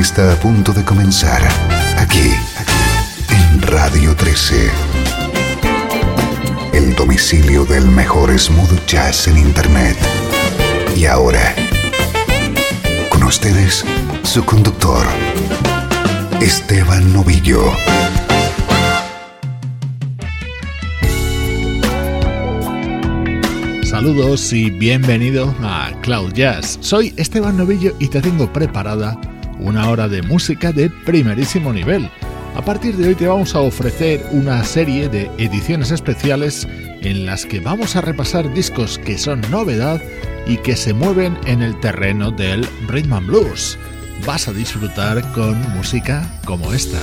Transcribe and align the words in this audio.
está 0.00 0.32
a 0.32 0.36
punto 0.36 0.72
de 0.72 0.84
comenzar 0.84 1.42
aquí 1.98 2.32
en 3.28 3.62
Radio 3.62 4.16
13. 4.16 4.70
El 6.72 6.94
domicilio 6.94 7.64
del 7.66 7.86
mejor 7.86 8.36
smooth 8.38 8.86
jazz 8.86 9.28
en 9.28 9.36
Internet. 9.36 9.96
Y 10.96 11.04
ahora, 11.04 11.54
con 13.10 13.22
ustedes, 13.24 13.84
su 14.22 14.44
conductor, 14.44 15.06
Esteban 16.40 17.12
Novillo. 17.12 17.62
Saludos 23.84 24.52
y 24.54 24.70
bienvenidos 24.70 25.54
a 25.62 25.92
Cloud 26.00 26.32
Jazz. 26.32 26.78
Soy 26.80 27.12
Esteban 27.18 27.58
Novillo 27.58 27.94
y 27.98 28.08
te 28.08 28.20
tengo 28.22 28.50
preparada 28.52 29.18
una 29.62 29.88
hora 29.88 30.08
de 30.08 30.22
música 30.22 30.72
de 30.72 30.90
primerísimo 30.90 31.72
nivel. 31.72 32.10
A 32.54 32.62
partir 32.62 32.96
de 32.96 33.08
hoy 33.08 33.14
te 33.14 33.26
vamos 33.26 33.54
a 33.54 33.60
ofrecer 33.60 34.24
una 34.30 34.62
serie 34.64 35.08
de 35.08 35.30
ediciones 35.38 35.90
especiales 35.90 36.68
en 37.00 37.24
las 37.24 37.46
que 37.46 37.60
vamos 37.60 37.96
a 37.96 38.02
repasar 38.02 38.52
discos 38.52 38.98
que 38.98 39.16
son 39.16 39.40
novedad 39.50 40.02
y 40.46 40.58
que 40.58 40.76
se 40.76 40.92
mueven 40.92 41.38
en 41.46 41.62
el 41.62 41.78
terreno 41.80 42.30
del 42.30 42.68
rhythm 42.88 43.14
and 43.14 43.26
blues. 43.26 43.78
Vas 44.26 44.48
a 44.48 44.52
disfrutar 44.52 45.22
con 45.32 45.60
música 45.74 46.28
como 46.44 46.72
esta. 46.72 47.00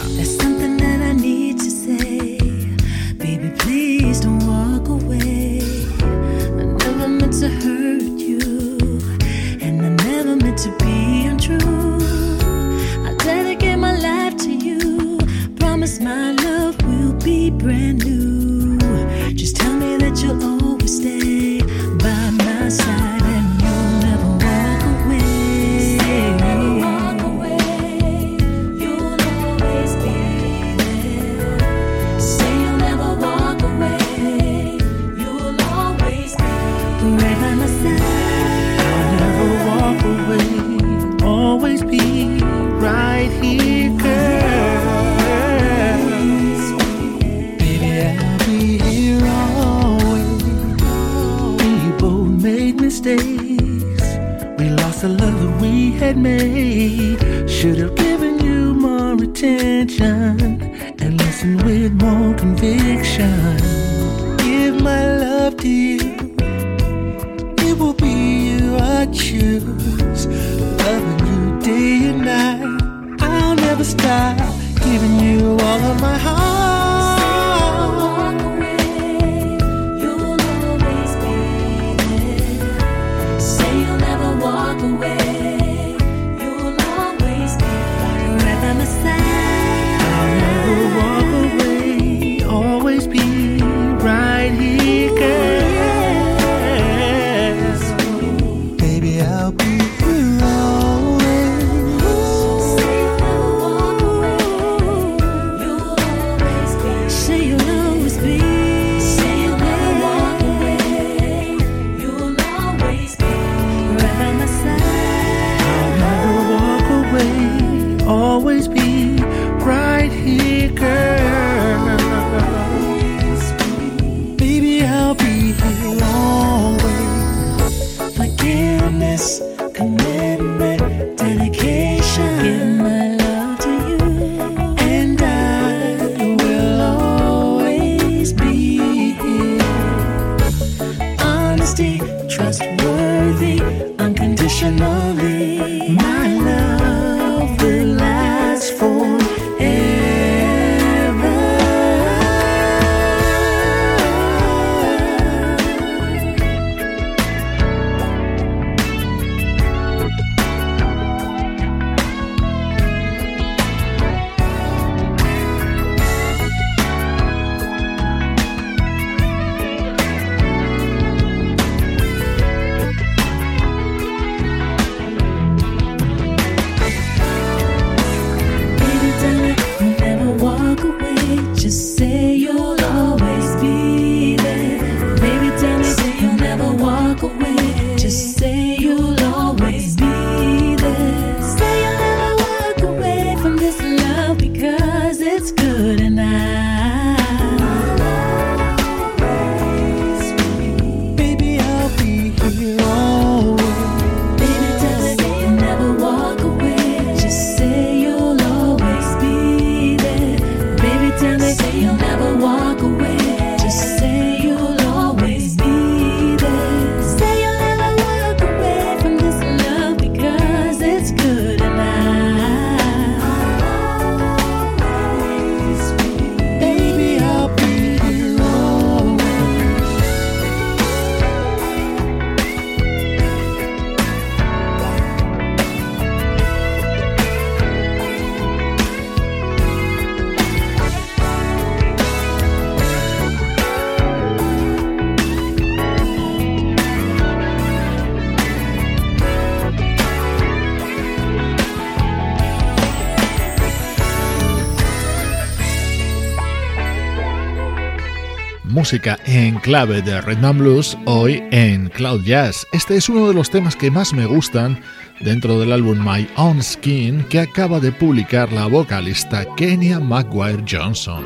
Música 258.69 259.17
en 259.25 259.59
clave 259.59 260.01
de 260.01 260.21
Rhythm 260.21 260.59
Blues 260.59 260.97
hoy 261.05 261.43
en 261.51 261.89
Cloud 261.89 262.23
Jazz. 262.23 262.67
Este 262.71 262.95
es 262.95 263.09
uno 263.09 263.27
de 263.27 263.33
los 263.33 263.49
temas 263.49 263.75
que 263.75 263.89
más 263.89 264.13
me 264.13 264.25
gustan 264.25 264.79
dentro 265.21 265.59
del 265.59 265.71
álbum 265.71 265.97
My 265.99 266.27
Own 266.35 266.61
Skin 266.61 267.23
que 267.23 267.39
acaba 267.39 267.79
de 267.79 267.91
publicar 267.91 268.53
la 268.53 268.67
vocalista 268.67 269.43
Kenya 269.55 269.99
Maguire 269.99 270.63
Johnson. 270.69 271.25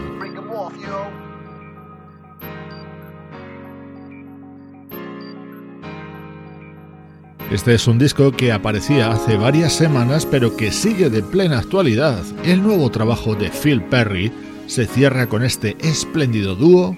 Este 7.51 7.75
es 7.75 7.87
un 7.87 7.99
disco 7.99 8.31
que 8.31 8.51
aparecía 8.51 9.11
hace 9.11 9.35
varias 9.35 9.73
semanas 9.73 10.25
pero 10.25 10.55
que 10.55 10.71
sigue 10.71 11.09
de 11.09 11.21
plena 11.21 11.59
actualidad. 11.59 12.23
El 12.45 12.63
nuevo 12.63 12.89
trabajo 12.89 13.35
de 13.35 13.49
Phil 13.49 13.83
Perry 13.83 14.31
se 14.65 14.87
cierra 14.87 15.27
con 15.27 15.43
este 15.43 15.75
espléndido 15.81 16.55
dúo 16.55 16.97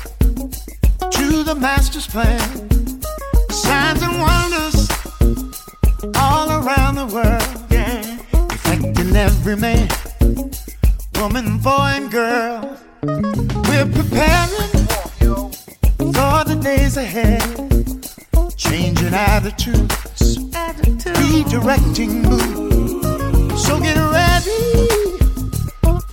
to 1.31 1.43
the 1.43 1.55
master's 1.55 2.07
plan. 2.07 2.39
Signs 3.49 4.01
and 4.03 4.15
wonders 4.19 4.79
all 6.23 6.47
around 6.59 6.95
the 6.95 7.07
world, 7.15 7.51
yeah, 7.69 8.01
affecting 8.55 9.15
every 9.15 9.55
man, 9.55 9.87
woman, 11.15 11.57
boy, 11.59 11.91
and 11.99 12.11
girl. 12.11 12.77
We're 13.69 13.91
preparing 13.99 14.71
for 16.17 16.37
the 16.51 16.59
days 16.61 16.97
ahead, 16.97 17.41
changing 18.57 19.13
attitudes, 19.13 20.37
redirecting 21.21 22.13
mood. 22.27 23.57
So 23.57 23.79
get 23.79 23.97
ready 24.19 24.61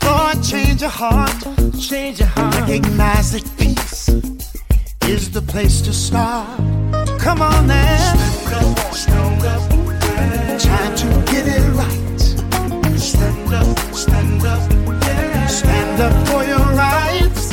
for 0.02 0.18
a 0.32 0.36
change 0.50 0.80
your 0.82 0.90
heart. 0.90 1.38
Change 1.80 2.20
your 2.20 2.28
heart. 2.28 2.54
Recognize 2.68 3.32
that 3.32 3.46
peace 3.58 3.87
is 5.08 5.30
the 5.30 5.40
place 5.40 5.80
to 5.80 5.92
start. 5.92 6.46
Come 7.18 7.40
on 7.40 7.66
now. 7.66 8.14
Stand 8.92 9.44
up, 9.44 9.70
Time 10.60 10.96
to 10.96 11.32
get 11.32 11.46
it 11.48 11.64
right. 11.72 12.20
Stand 12.98 13.54
up, 13.54 13.78
stand 13.94 14.44
up, 14.44 14.70
yeah. 15.06 15.46
Stand 15.46 16.00
up 16.02 16.28
for 16.28 16.44
your 16.44 16.66
rights. 16.76 17.44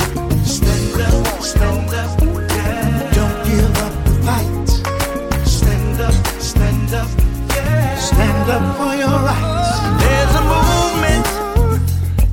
Stand 0.56 1.00
up, 1.00 1.42
stand 1.42 1.94
up, 1.94 2.20
yeah. 2.20 3.12
Don't 3.16 3.38
give 3.48 3.76
up 3.86 3.94
the 4.04 4.14
fight. 4.26 4.68
Stand 5.46 6.00
up, 6.00 6.14
stand 6.38 6.92
up, 6.94 7.08
yeah. 7.54 7.96
Stand 7.96 8.50
up 8.50 8.76
for 8.76 8.94
your 9.02 9.16
rights. 9.30 9.78
There's 10.02 10.34
a 10.34 10.44
movement 10.54 11.26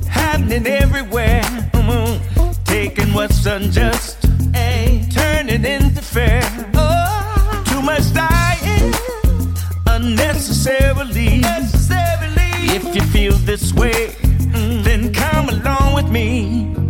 happening 0.06 0.66
everywhere. 0.66 1.42
Mm-hmm. 1.72 2.52
Taking 2.64 3.14
what's 3.14 3.46
unjust, 3.46 4.23
fair. 6.14 6.42
Oh, 6.74 7.64
too 7.66 7.80
much 7.80 8.12
dying 8.12 8.92
unnecessarily. 9.86 11.40
If 12.76 12.94
you 12.94 13.02
feel 13.02 13.32
this 13.32 13.72
way, 13.72 14.08
mm, 14.52 14.84
then 14.84 15.12
come 15.12 15.48
along 15.48 15.94
with 15.94 16.10
me. 16.10 16.83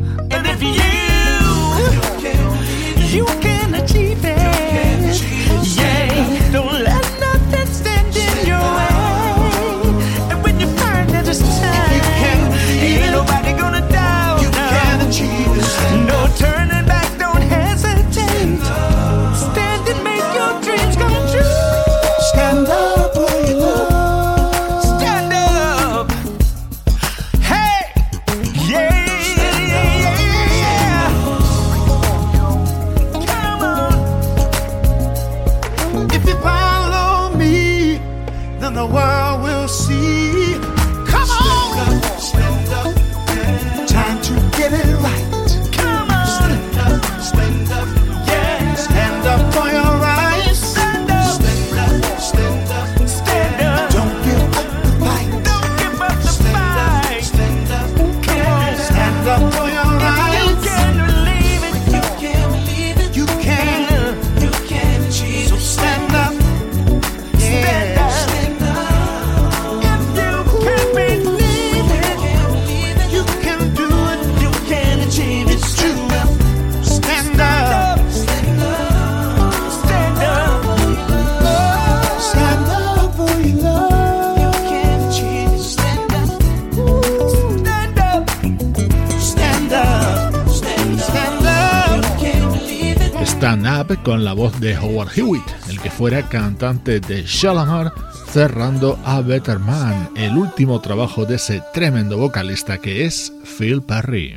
Stand 93.45 93.67
Up 93.67 94.03
con 94.03 94.25
la 94.25 94.33
voz 94.33 94.59
de 94.59 94.75
Howard 94.75 95.11
Hewitt, 95.15 95.45
el 95.69 95.79
que 95.79 95.91
fuera 95.91 96.27
cantante 96.31 96.99
de 96.99 97.25
Shalamar, 97.25 97.93
cerrando 98.31 98.99
a 99.05 99.21
Better 99.21 99.59
Man, 99.59 100.09
el 100.17 100.35
último 100.39 100.81
trabajo 100.81 101.27
de 101.27 101.35
ese 101.35 101.63
tremendo 101.75 102.17
vocalista 102.17 102.79
que 102.79 103.05
es 103.05 103.35
Phil 103.59 103.83
Perry. 103.83 104.35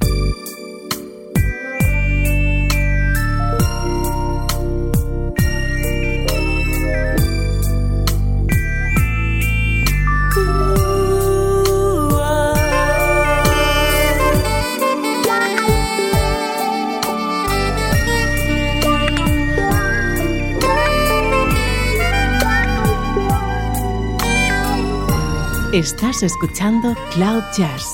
Estás 25.77 26.23
escuchando 26.23 26.95
Cloud 27.13 27.43
Jazz 27.55 27.93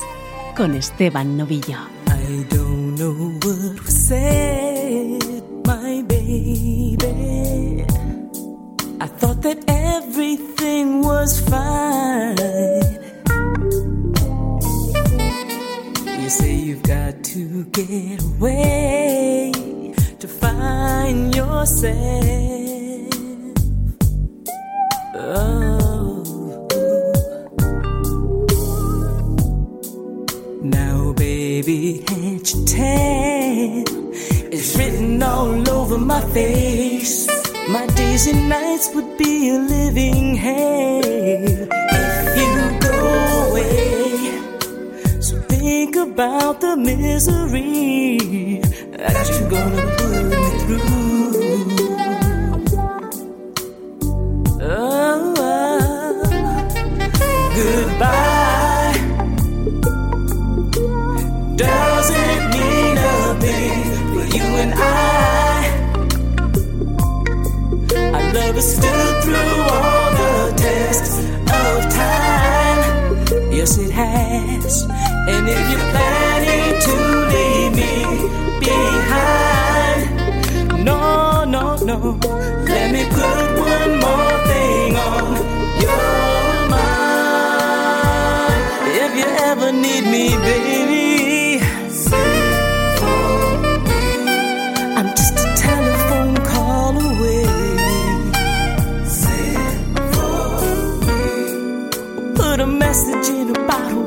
con 0.55 0.73
Esteban 0.73 1.35
Novillo. 1.35 1.79
I 2.07 2.45
don't 2.49 2.95
know 2.95 3.11
what 3.43 3.83
was 3.83 3.93
said, 3.93 5.43
my 5.67 6.01
baby. 6.03 7.85
I 9.01 9.07
thought 9.19 9.41
that 9.41 9.57
everything 9.67 11.01
was 11.01 11.41
fine. 11.41 12.37
You 16.21 16.29
say 16.29 16.55
you've 16.55 16.83
got 16.83 17.21
to 17.33 17.65
get 17.73 18.23
away 18.23 19.51
to 20.19 20.27
find 20.29 21.35
yourself. 21.35 21.93
Oh. 25.15 25.72
Baby, 31.65 32.03
can't 32.05 32.53
you 32.53 32.65
tell? 32.65 33.83
It's 34.51 34.77
written 34.77 35.23
all 35.23 35.69
over 35.69 35.97
my 35.97 36.21
face. 36.31 37.27
My 37.69 37.85
days 37.87 38.27
and 38.27 38.49
nights 38.49 38.93
would 38.93 39.17
be 39.17 39.49
a 39.49 39.59
living 39.59 40.35
hell 40.35 41.01
if 41.03 42.37
you 42.37 42.79
go 42.79 43.49
away. 43.49 44.41
So 45.21 45.37
think 45.43 45.95
about 45.95 46.59
the 46.59 46.75
misery 46.75 48.59
that 48.97 49.29
you're 49.29 49.49
gonna 49.49 49.85
put 49.97 50.23
me 50.31 50.43
through. 50.63 51.31
Oh, 54.61 55.33
oh. 55.37 56.23
goodbye. 57.55 58.52
Stood 68.63 69.23
through 69.23 69.61
all 69.75 70.11
the 70.21 70.53
tests 70.55 71.19
of 71.59 71.77
time. 71.91 72.81
Yes, 73.51 73.77
it 73.77 73.91
has. 73.91 74.83
And 75.27 75.49
if 75.49 75.63
you're 75.71 75.89
planning 75.93 76.79
to 76.87 76.95
leave 77.33 77.73
me 77.81 77.95
behind, 78.67 80.01
no, 80.85 81.43
no, 81.43 81.75
no, 81.89 81.97
let 82.71 82.91
me 82.95 83.03
put 83.17 83.45
one 83.59 83.93
more 84.05 84.35
thing 84.49 84.95
on 84.95 85.25
your 85.85 86.69
mind. 86.75 88.63
If 89.03 89.11
you 89.19 89.27
ever 89.49 89.69
need 89.73 90.05
me, 90.05 90.29
baby. 90.45 90.72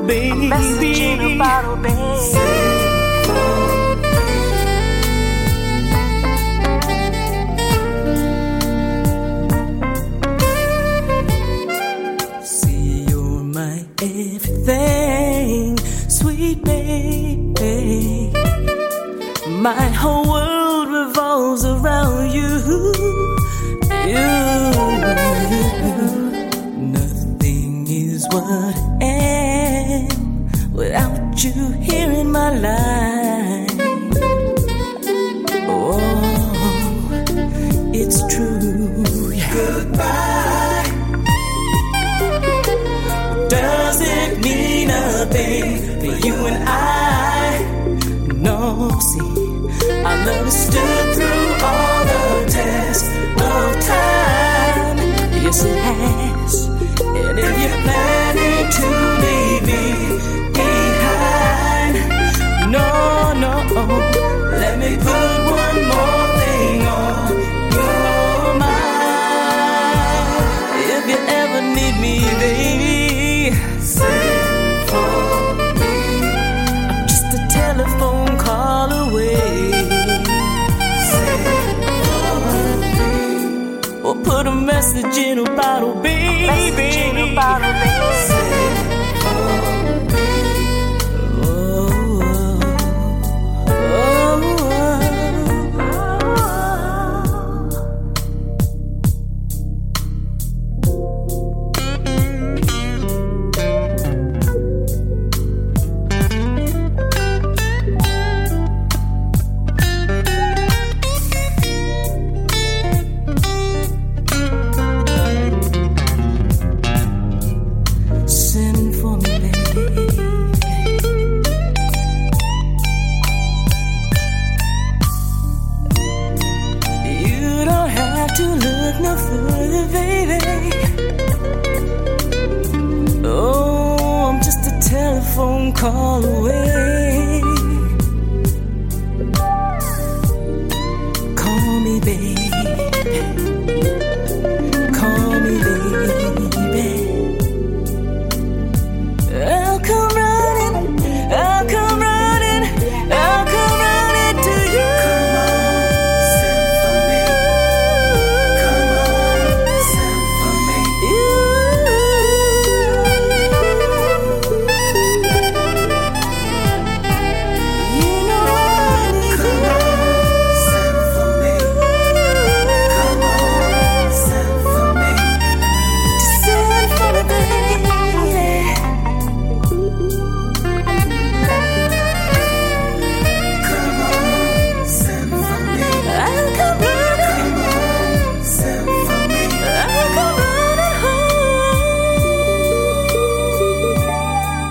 Baby. 0.07 0.47
Message 0.47 0.99
in 0.99 1.19
a 1.21 1.37
bottle, 1.37 1.75
baby. 1.75 1.97
everything, 13.99 15.77
sweet 16.09 16.63
baby. 16.63 18.31
My 19.49 19.89
whole 19.89 20.26
decidindo 84.93 85.43
para 85.55 85.85
o 85.85 85.95
bem. 85.95 86.47
Decidindo 86.47 87.35
para 87.35 87.69
o 87.69 87.73
bem. 87.73 88.16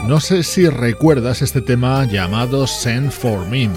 No 0.06 0.20
sé 0.20 0.44
si 0.44 0.68
recuerdas 0.68 1.42
este 1.42 1.60
tema 1.60 2.04
llamado 2.04 2.68
Send 2.68 3.10
for 3.10 3.44
Me. 3.48 3.68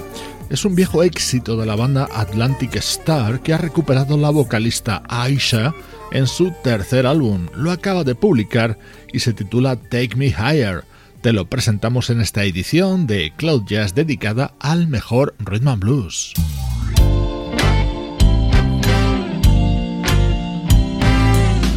Es 0.51 0.63
un 0.63 0.75
viejo 0.75 1.01
éxito 1.01 1.57
de 1.57 1.65
la 1.65 1.75
banda 1.75 2.07
Atlantic 2.13 2.75
Star 2.75 3.41
que 3.41 3.51
ha 3.51 3.57
recuperado 3.57 4.15
la 4.15 4.29
vocalista 4.29 5.01
Aisha 5.09 5.73
en 6.11 6.27
su 6.27 6.53
tercer 6.63 7.07
álbum. 7.07 7.47
Lo 7.55 7.71
acaba 7.71 8.03
de 8.03 8.13
publicar 8.13 8.77
y 9.11 9.21
se 9.21 9.33
titula 9.33 9.75
Take 9.75 10.15
Me 10.15 10.27
Higher. 10.27 10.83
Te 11.21 11.33
lo 11.33 11.49
presentamos 11.49 12.11
en 12.11 12.21
esta 12.21 12.43
edición 12.43 13.07
de 13.07 13.33
Cloud 13.35 13.63
Jazz 13.65 13.95
dedicada 13.95 14.53
al 14.59 14.87
mejor 14.87 15.33
rhythm 15.39 15.67
and 15.67 15.81
blues. 15.81 16.33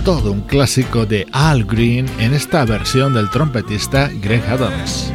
Todo 0.05 0.33
un 0.33 0.41
clásico 0.41 1.07
de 1.07 1.27
Al 1.33 1.65
Green 1.65 2.07
en 2.19 2.35
esta 2.35 2.65
versión 2.65 3.15
del 3.15 3.31
trompetista 3.31 4.11
Greg 4.21 4.43
Adams. 4.49 5.13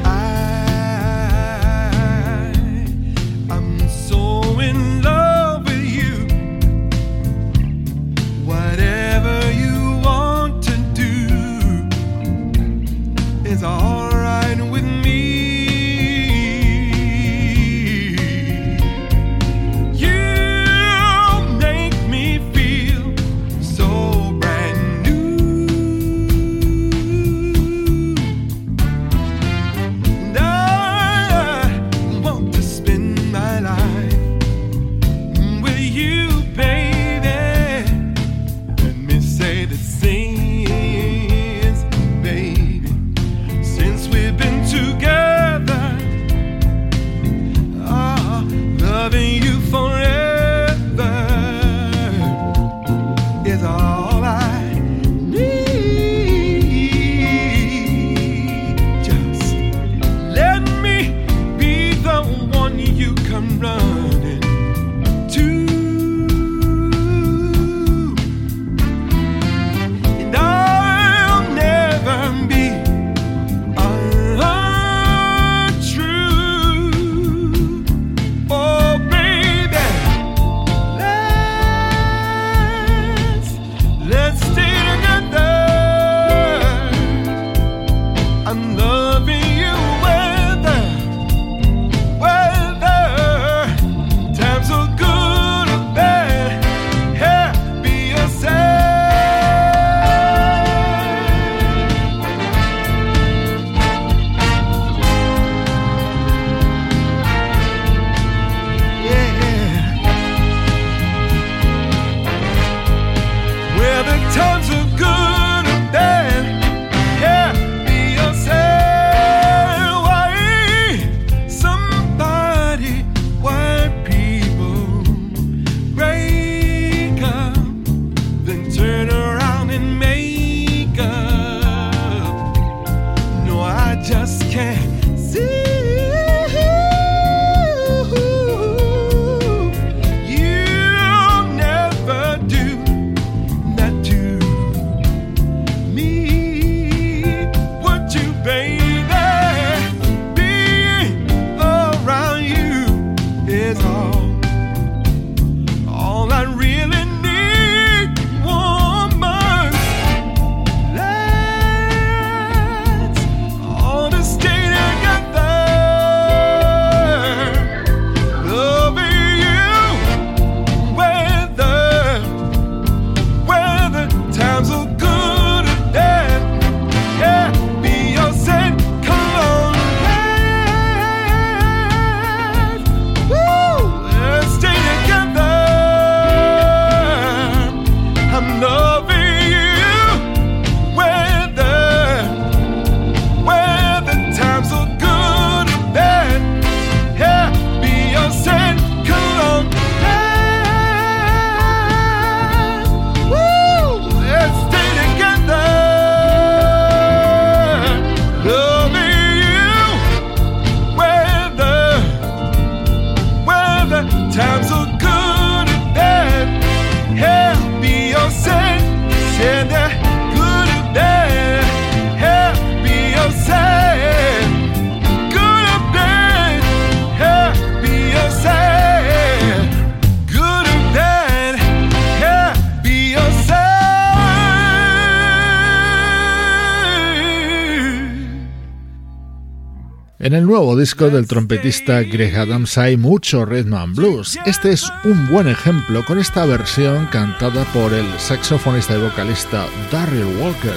Nuevo 240.57 240.75
disco 240.75 241.11
del 241.11 241.27
trompetista 241.27 242.01
Greg 242.01 242.35
Adams 242.35 242.79
hay 242.79 242.97
mucho 242.97 243.45
rhythm 243.45 243.75
and 243.75 243.95
blues. 243.95 244.39
Este 244.47 244.71
es 244.71 244.91
un 245.03 245.27
buen 245.27 245.47
ejemplo 245.47 246.03
con 246.03 246.17
esta 246.17 246.47
versión 246.47 247.05
cantada 247.11 247.63
por 247.73 247.93
el 247.93 248.07
saxofonista 248.17 248.97
y 248.97 249.01
vocalista 249.01 249.67
Darryl 249.91 250.25
Walker, 250.41 250.73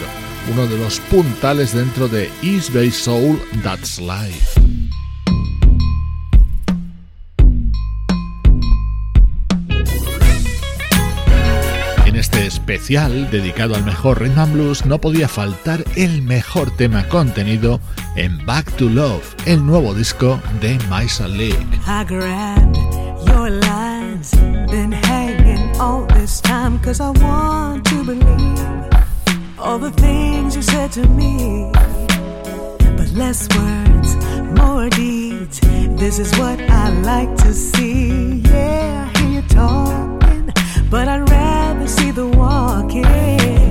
uno 0.52 0.66
de 0.66 0.76
los 0.76 1.00
puntales 1.00 1.72
dentro 1.74 2.08
de 2.08 2.30
East 2.42 2.74
Bay 2.74 2.90
Soul 2.90 3.40
That's 3.62 3.98
Life. 3.98 4.69
Especial 12.70 13.28
dedicado 13.30 13.74
al 13.74 13.84
mejor 13.84 14.20
rhythm 14.20 14.38
and 14.38 14.52
blues 14.52 14.86
no 14.86 15.00
podía 15.00 15.26
faltar 15.26 15.82
el 15.96 16.22
mejor 16.22 16.70
tema 16.76 17.02
contenido 17.08 17.80
en 18.14 18.44
Back 18.46 18.70
to 18.76 18.88
Love, 18.88 19.34
el 19.44 19.64
nuevo 19.66 19.92
disco 19.92 20.40
de 20.60 20.78
Maisa 20.88 21.26
League. 21.26 21.66
But 32.96 33.12
less 33.14 33.48
words, 33.56 34.16
more 34.54 34.90
deeds. 34.90 35.60
This 35.96 36.18
is 36.18 36.38
what 36.38 36.60
I 36.60 36.90
like 37.02 37.34
to 37.38 37.52
see. 37.54 38.42
Yeah, 38.44 39.10
I 39.14 39.18
hear 39.18 39.40
you 39.40 39.42
talking, 39.48 40.19
but 40.90 41.06
I'd 41.06 41.30
rather 41.30 41.86
see 41.86 42.10
the 42.10 42.26
walking. 42.26 43.02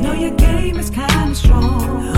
Know 0.01 0.13
your 0.13 0.31
game 0.31 0.79
is 0.79 0.89
kinda 0.89 1.35
strong. 1.35 2.08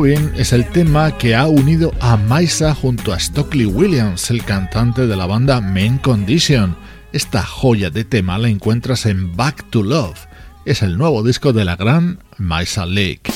Moving 0.00 0.32
es 0.34 0.54
el 0.54 0.66
tema 0.70 1.18
que 1.18 1.34
ha 1.34 1.46
unido 1.46 1.92
a 2.00 2.16
Maisa 2.16 2.74
junto 2.74 3.12
a 3.12 3.20
Stockley 3.20 3.66
Williams, 3.66 4.30
el 4.30 4.42
cantante 4.42 5.06
de 5.06 5.14
la 5.14 5.26
banda 5.26 5.60
Main 5.60 5.98
Condition. 5.98 6.74
Esta 7.12 7.42
joya 7.42 7.90
de 7.90 8.04
tema 8.04 8.38
la 8.38 8.48
encuentras 8.48 9.04
en 9.04 9.36
Back 9.36 9.68
to 9.68 9.82
Love. 9.82 10.18
Es 10.64 10.80
el 10.80 10.96
nuevo 10.96 11.22
disco 11.22 11.52
de 11.52 11.66
la 11.66 11.76
gran 11.76 12.18
Maisa 12.38 12.86
Lake. 12.86 13.29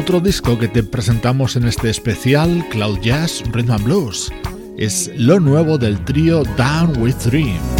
Otro 0.00 0.18
disco 0.18 0.58
que 0.58 0.66
te 0.66 0.82
presentamos 0.82 1.56
en 1.56 1.66
este 1.66 1.90
especial, 1.90 2.66
Cloud 2.70 3.00
Jazz 3.02 3.42
Rhythm 3.52 3.72
and 3.72 3.84
Blues, 3.84 4.32
es 4.78 5.10
lo 5.14 5.38
nuevo 5.40 5.76
del 5.76 6.02
trío 6.06 6.42
Down 6.56 6.96
with 7.02 7.16
Dream. 7.26 7.79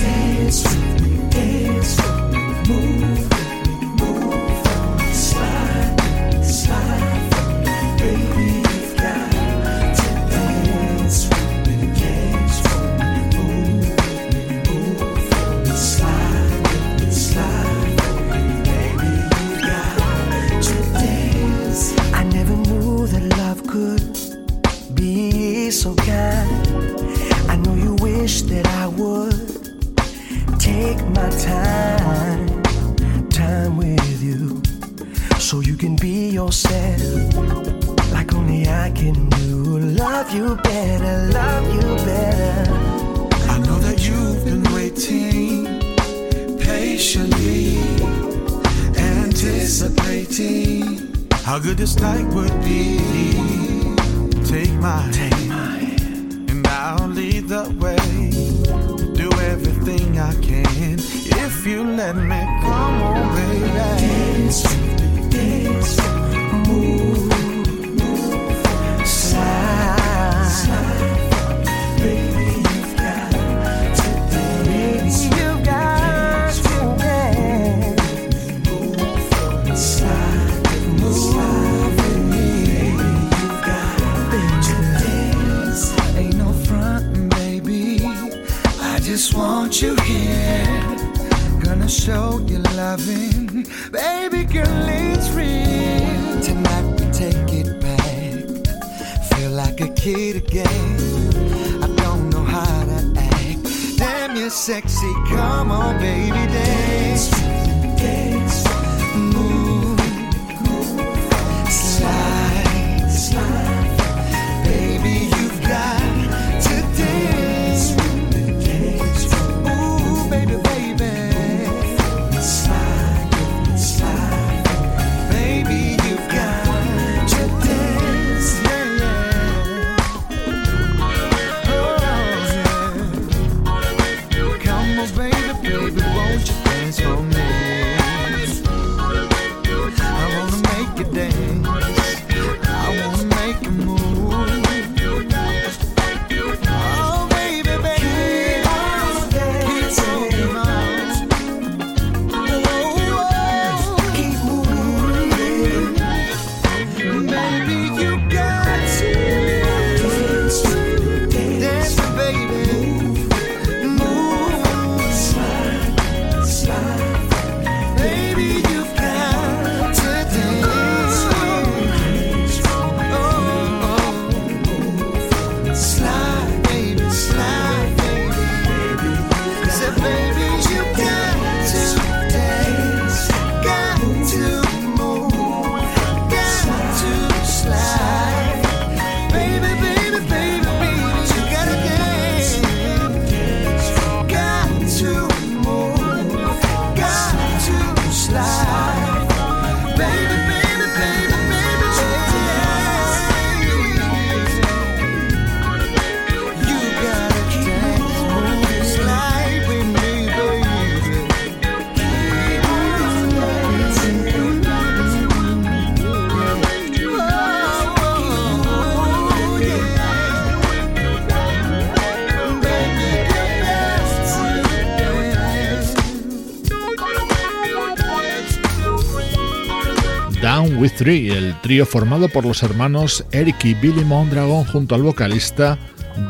Down 230.42 230.76
with 230.78 230.92
Three, 230.96 231.30
el 231.30 231.54
trío 231.60 231.84
formado 231.84 232.26
por 232.30 232.46
los 232.46 232.62
hermanos 232.62 233.26
Eric 233.30 233.62
y 233.66 233.74
Billy 233.74 234.04
Mondragon 234.06 234.64
junto 234.64 234.94
al 234.94 235.02
vocalista 235.02 235.78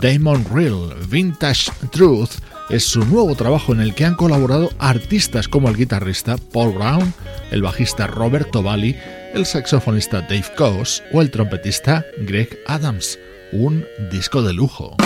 Damon 0.03 0.44
Real. 0.53 0.96
Vintage 1.09 1.70
Truth 1.92 2.31
es 2.70 2.85
su 2.85 3.05
nuevo 3.05 3.37
trabajo 3.37 3.73
en 3.73 3.81
el 3.81 3.94
que 3.94 4.05
han 4.05 4.16
colaborado 4.16 4.70
artistas 4.81 5.46
como 5.46 5.68
el 5.68 5.77
guitarrista 5.77 6.37
Paul 6.53 6.75
Brown, 6.75 7.14
el 7.53 7.62
bajista 7.62 8.09
Roberto 8.09 8.64
Bali, 8.64 8.96
el 9.33 9.46
saxofonista 9.46 10.23
Dave 10.23 10.46
Coase 10.57 11.05
o 11.12 11.20
el 11.20 11.31
trompetista 11.31 12.05
Greg 12.18 12.59
Adams. 12.66 13.16
Un 13.53 13.85
disco 14.11 14.42
de 14.42 14.53
lujo. 14.53 14.96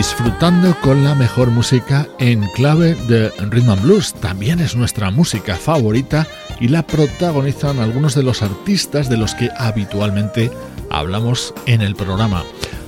disfrutando 0.00 0.74
con 0.80 1.04
la 1.04 1.14
mejor 1.14 1.50
música 1.50 2.08
en 2.18 2.48
clave 2.54 2.94
de 3.06 3.28
rhythm 3.50 3.68
and 3.68 3.82
blues. 3.82 4.14
También 4.14 4.58
es 4.58 4.74
nuestra 4.74 5.10
música 5.10 5.56
favorita 5.56 6.26
y 6.58 6.68
la 6.68 6.86
protagonizan 6.86 7.80
algunos 7.80 8.14
de 8.14 8.22
los 8.22 8.40
artistas 8.40 9.10
de 9.10 9.18
los 9.18 9.34
que 9.34 9.50
habitualmente 9.58 10.50
hablamos 10.88 11.52
en 11.66 11.82
el 11.82 11.96
programa. 11.96 12.44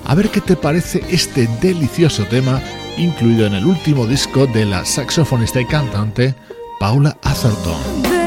A 0.06 0.14
ver 0.14 0.30
qué 0.30 0.40
te 0.40 0.56
parece 0.56 1.04
este 1.10 1.50
delicioso 1.60 2.24
tema 2.24 2.62
incluido 2.96 3.44
en 3.44 3.56
el 3.56 3.66
último 3.66 4.06
disco 4.06 4.46
de 4.46 4.64
la 4.64 4.82
saxofonista 4.86 5.60
y 5.60 5.66
cantante 5.66 6.34
Paula 6.80 7.18
Atherton. 7.24 8.21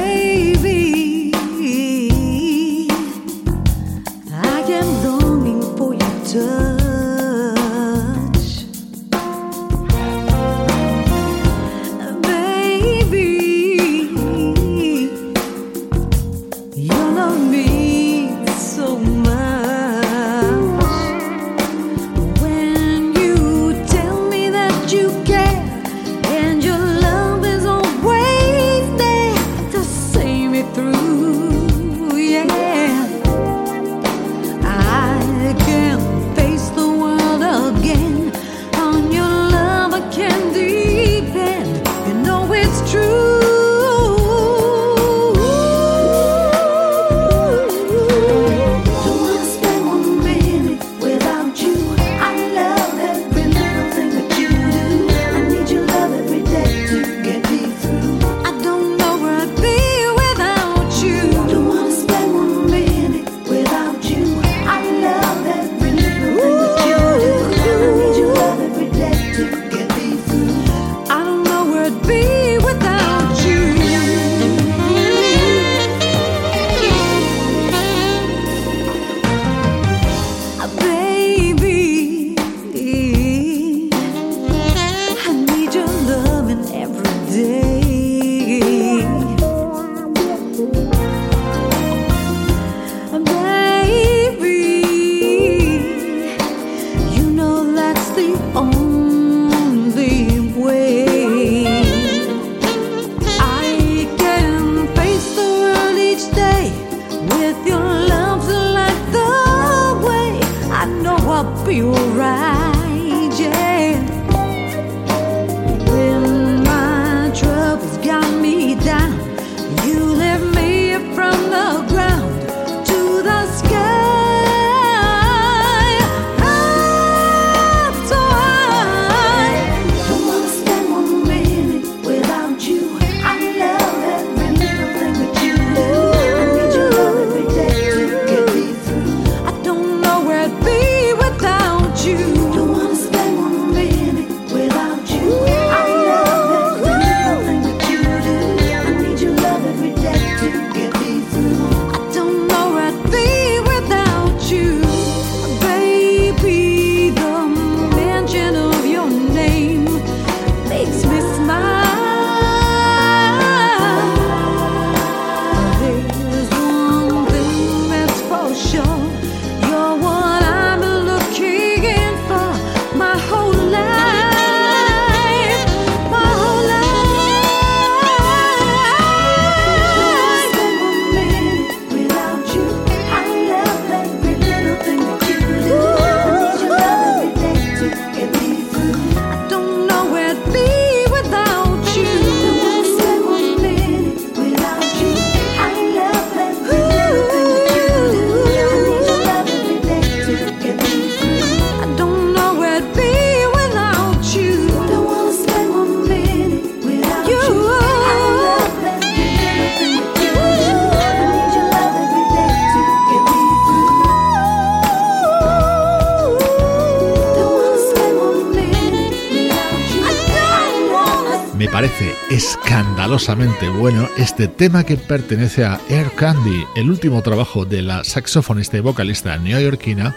Bueno 223.80 224.10
este 224.17 224.49
tema 224.49 224.84
que 224.84 224.97
pertenece 224.97 225.63
a 225.63 225.80
Air 225.89 226.12
Candy, 226.17 226.65
el 226.75 226.89
último 226.89 227.21
trabajo 227.21 227.63
de 227.63 227.82
la 227.82 228.04
saxofonista 228.04 228.75
y 228.75 228.82
vocalista 228.82 229.38
neoyorquina 229.38 230.13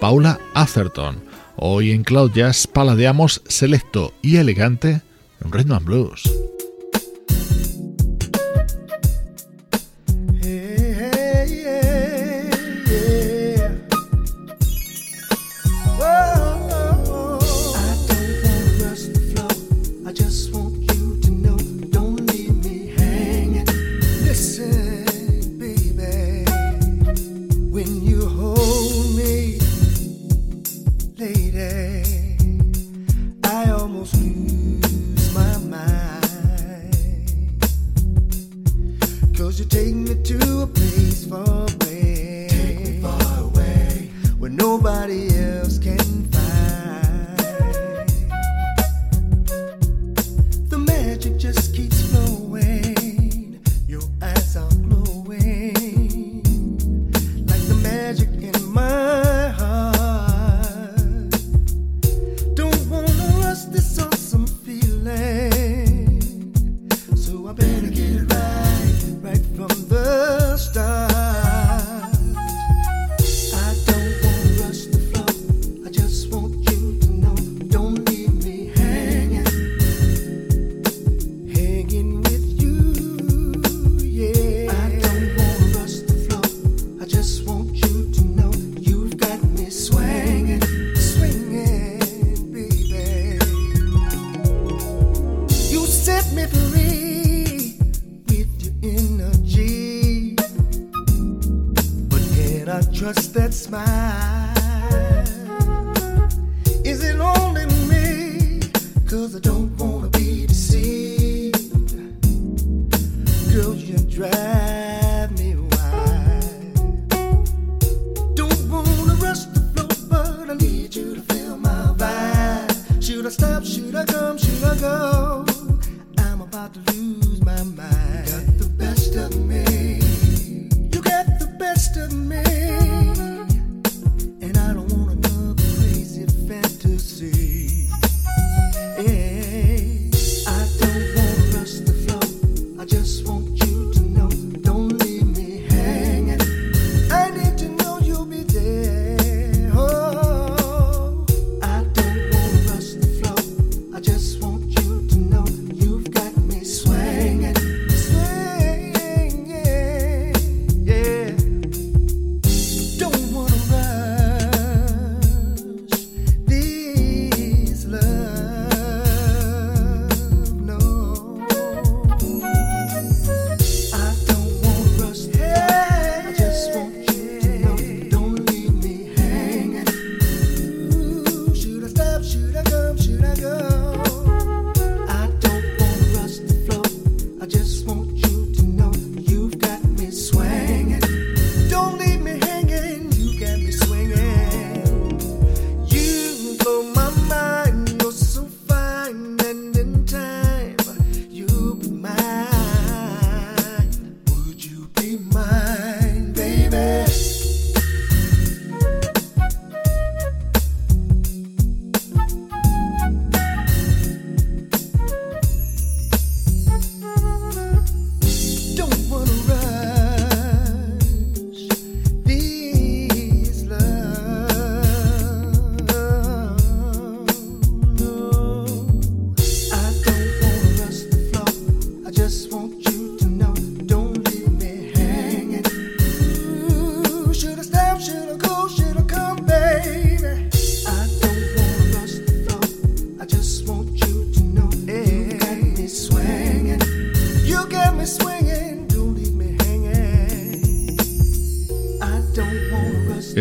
Paula 0.00 0.40
Atherton. 0.54 1.22
Hoy 1.54 1.92
en 1.92 2.02
Cloud 2.02 2.32
Jazz 2.32 2.66
paladeamos 2.66 3.40
selecto 3.46 4.12
y 4.20 4.38
elegante 4.38 5.02
Rhythm 5.48 5.72
and 5.72 5.84
Blues. 5.84 6.29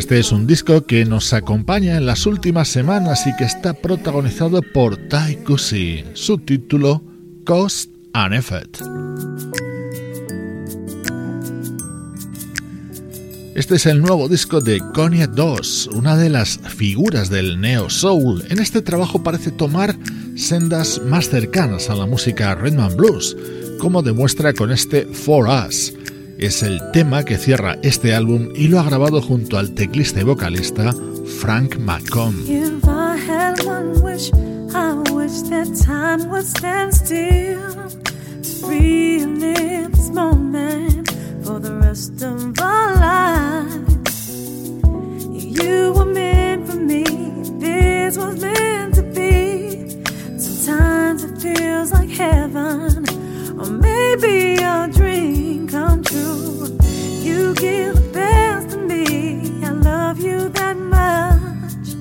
Este 0.09 0.21
es 0.21 0.31
un 0.31 0.47
disco 0.47 0.87
que 0.87 1.05
nos 1.05 1.33
acompaña 1.33 1.95
en 1.95 2.07
las 2.07 2.25
últimas 2.25 2.67
semanas 2.67 3.27
y 3.27 3.35
que 3.35 3.43
está 3.43 3.75
protagonizado 3.75 4.63
por 4.63 4.97
Kusi. 5.45 6.03
Su 6.15 6.39
título, 6.39 7.03
Cost 7.45 7.91
and 8.13 8.33
Effect. 8.33 8.77
Este 13.53 13.75
es 13.75 13.85
el 13.85 14.01
nuevo 14.01 14.27
disco 14.27 14.61
de 14.61 14.81
Konya 14.95 15.27
2, 15.27 15.91
una 15.93 16.17
de 16.17 16.31
las 16.31 16.57
figuras 16.57 17.29
del 17.29 17.61
neo 17.61 17.91
soul. 17.91 18.43
En 18.49 18.57
este 18.57 18.81
trabajo 18.81 19.21
parece 19.21 19.51
tomar 19.51 19.95
sendas 20.35 20.99
más 21.05 21.29
cercanas 21.29 21.91
a 21.91 21.93
la 21.93 22.07
música 22.07 22.55
rhythm 22.55 22.79
and 22.79 22.95
blues, 22.95 23.37
como 23.77 24.01
demuestra 24.01 24.53
con 24.53 24.71
este 24.71 25.05
For 25.05 25.47
Us. 25.47 25.93
Es 26.39 26.63
el 26.63 26.79
tema 26.93 27.25
que 27.25 27.37
cierra 27.37 27.77
este 27.83 28.15
álbum 28.15 28.47
y 28.55 28.69
lo 28.69 28.79
ha 28.79 28.83
grabado 28.83 29.21
junto 29.21 29.57
al 29.57 29.71
teclista 29.71 30.21
y 30.21 30.23
vocalista 30.23 30.95
Frank 31.41 31.75
McComb. 31.75 32.45
Sometimes 50.37 51.23
it 51.23 51.41
feels 51.41 51.91
like 51.91 52.09
heaven, 52.09 53.05
or 53.59 53.69
maybe 53.71 54.57
a 54.61 54.87
dream 54.87 55.08
come 55.69 56.03
true. 56.03 56.77
You 57.21 57.53
give 57.53 57.93
the 57.95 58.09
best 58.11 58.71
to 58.71 58.77
me, 58.77 59.63
I 59.63 59.69
love 59.69 60.19
you 60.19 60.49
that 60.49 60.75
much. 60.75 61.93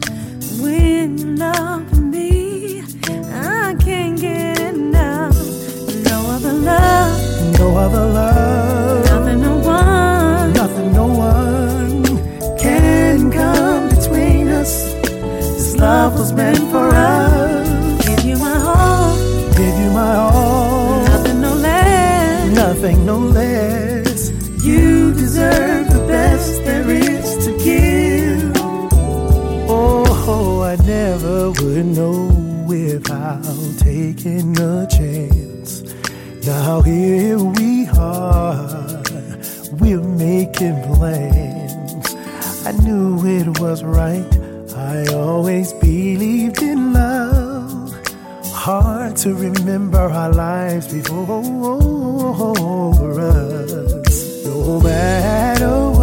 When 0.63 1.19
you 1.19 1.37
love 1.37 2.01
me, 2.01 2.83
I 3.31 3.77
can't 3.79 4.19
get 4.19 4.59
enough. 4.61 5.37
No 6.05 6.19
other 6.35 6.53
love, 6.53 7.59
no 7.59 7.77
other 7.77 8.07
love 8.07 9.05
Nothing 9.11 9.43
no 9.43 9.57
one. 9.59 10.53
Nothing 10.55 10.93
no 10.93 11.07
one 11.07 12.59
can 12.59 13.31
come 13.31 13.89
between 13.91 14.49
us. 14.49 14.95
This 14.95 15.77
love 15.77 16.19
was 16.19 16.33
meant 16.33 16.65
for 16.73 16.89
us. 16.89 18.07
Give 18.07 18.25
you 18.25 18.39
my 18.39 18.57
all. 18.63 19.15
Give 19.53 19.77
you 19.79 19.91
my 19.91 20.15
all. 20.15 20.69
Nothing 22.65 23.07
no 23.07 23.18
never 31.83 31.89
would 31.89 31.97
know 31.97 32.67
without 32.67 33.79
taking 33.79 34.59
a 34.59 34.87
chance. 34.87 35.83
Now 36.47 36.83
here 36.83 37.39
we 37.39 37.87
are. 37.97 39.03
We're 39.73 40.01
making 40.01 40.83
plans. 40.95 42.15
I 42.67 42.73
knew 42.83 43.25
it 43.27 43.61
was 43.61 43.83
right 43.85 44.27
I 44.77 45.07
always 45.13 45.73
believed 45.75 46.63
in 46.63 46.93
love. 46.93 47.93
Hard 48.53 49.17
to 49.19 49.35
remember 49.35 49.99
our 49.99 50.33
lives 50.33 50.93
before 50.93 51.43
us. 53.21 54.45
No 54.45 54.81
matter 54.81 55.98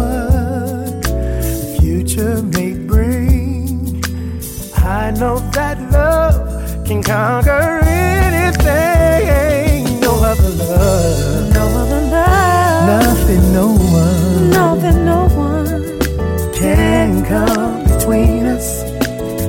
know 5.18 5.38
that 5.52 5.80
love 5.90 6.84
can 6.84 7.02
conquer 7.02 7.80
anything. 7.84 9.18
No 10.00 10.12
other 10.22 10.50
love, 10.50 11.54
no 11.54 11.66
other 11.82 12.00
love, 12.02 12.86
nothing, 12.86 13.52
no 13.52 13.68
one, 13.68 14.50
nothing, 14.50 15.04
no 15.06 15.28
one 15.28 15.98
can 16.52 17.24
come 17.24 17.84
between 17.84 18.44
us. 18.44 18.82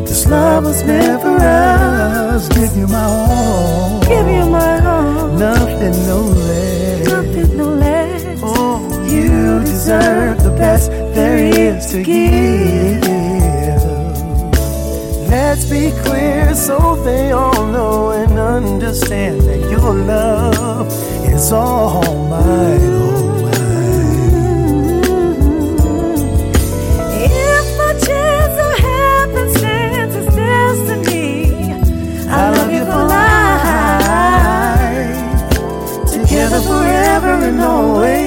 This 0.08 0.26
love 0.28 0.64
was 0.64 0.84
meant 0.86 1.22
for 1.22 1.38
us. 1.38 2.48
Give 2.50 2.76
you 2.78 2.88
my 2.88 3.04
all. 3.04 4.00
Give 4.02 4.28
you 4.28 4.46
my 4.50 4.86
all. 4.86 5.28
Nothing, 5.38 6.06
no 6.08 6.20
less. 6.22 7.08
Nothing, 7.10 7.58
no 7.58 7.70
less. 7.74 8.40
Oh, 8.42 9.06
you 9.06 9.60
deserve 9.62 10.44
the 10.44 10.52
best 10.52 10.90
there 10.92 11.38
is 11.38 11.92
to 11.92 12.04
give. 12.04 12.97
Let's 15.30 15.66
be 15.66 15.92
clear 16.04 16.56
so 16.56 16.96
they 17.04 17.32
all 17.34 17.66
know 17.66 18.12
and 18.12 18.40
understand 18.40 19.42
that 19.42 19.60
your 19.70 19.94
love 19.94 20.88
is 21.28 21.52
all 21.52 22.02
mine. 22.30 22.96
If 27.12 27.78
my 27.78 27.92
chance 28.08 28.58
of 28.68 28.74
happenstance 28.80 30.16
is 30.16 30.28
destiny, 30.34 31.74
I, 32.30 32.32
love, 32.56 32.72
you 32.72 32.86
for 32.86 33.04
life. 33.18 35.18
Together 36.10 36.62
forever 36.62 37.34
and 37.50 37.60
always. 37.60 38.27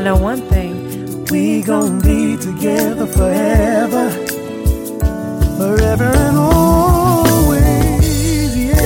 I 0.00 0.02
know 0.02 0.16
one 0.16 0.40
thing. 0.48 1.26
We 1.26 1.60
gon' 1.60 2.00
be 2.00 2.34
together 2.38 3.06
forever, 3.06 4.08
forever 5.58 6.04
and 6.04 6.38
always. 6.38 8.06
Yeah. 8.56 8.80